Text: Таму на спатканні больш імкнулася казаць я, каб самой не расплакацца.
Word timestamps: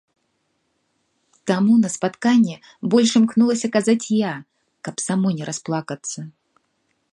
Таму 1.51 1.73
на 1.83 1.89
спатканні 1.95 2.55
больш 2.95 3.09
імкнулася 3.19 3.67
казаць 3.77 4.09
я, 4.15 4.33
каб 4.87 4.95
самой 5.07 5.33
не 5.43 5.51
расплакацца. 5.51 6.19